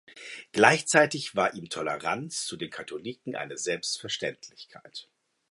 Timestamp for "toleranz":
1.69-2.47